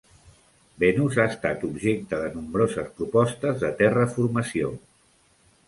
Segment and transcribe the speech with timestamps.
[0.83, 4.75] Venus ha estat objecte de nombroses propostes de terraformació.